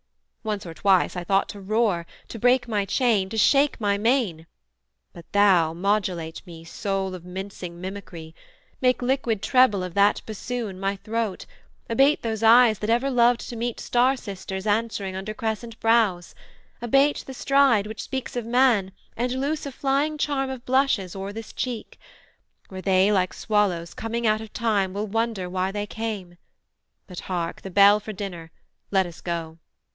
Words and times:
once 0.43 0.65
or 0.65 0.73
twice 0.73 1.15
I 1.15 1.23
thought 1.23 1.47
to 1.49 1.61
roar, 1.61 2.07
To 2.29 2.39
break 2.39 2.67
my 2.67 2.85
chain, 2.85 3.29
to 3.29 3.37
shake 3.37 3.79
my 3.79 3.99
mane: 3.99 4.47
but 5.13 5.31
thou, 5.31 5.71
Modulate 5.73 6.41
me, 6.47 6.63
Soul 6.63 7.13
of 7.13 7.23
mincing 7.23 7.79
mimicry! 7.79 8.33
Make 8.81 9.03
liquid 9.03 9.43
treble 9.43 9.83
of 9.83 9.93
that 9.93 10.23
bassoon, 10.25 10.79
my 10.79 10.95
throat; 10.95 11.45
Abase 11.87 12.17
those 12.23 12.41
eyes 12.41 12.79
that 12.79 12.89
ever 12.89 13.11
loved 13.11 13.47
to 13.49 13.55
meet 13.55 13.79
Star 13.79 14.17
sisters 14.17 14.65
answering 14.65 15.15
under 15.15 15.35
crescent 15.35 15.79
brows; 15.79 16.33
Abate 16.81 17.23
the 17.27 17.35
stride, 17.35 17.85
which 17.85 18.01
speaks 18.01 18.35
of 18.35 18.43
man, 18.43 18.91
and 19.15 19.33
loose 19.39 19.67
A 19.67 19.71
flying 19.71 20.17
charm 20.17 20.49
of 20.49 20.65
blushes 20.65 21.15
o'er 21.15 21.31
this 21.31 21.53
cheek, 21.53 21.99
Where 22.69 22.81
they 22.81 23.11
like 23.11 23.35
swallows 23.35 23.93
coming 23.93 24.25
out 24.25 24.41
of 24.41 24.51
time 24.51 24.93
Will 24.93 25.05
wonder 25.05 25.47
why 25.47 25.71
they 25.71 25.85
came: 25.85 26.37
but 27.05 27.19
hark 27.19 27.61
the 27.61 27.69
bell 27.69 27.99
For 27.99 28.11
dinner, 28.13 28.49
let 28.89 29.05
us 29.05 29.21
go!' 29.21 29.59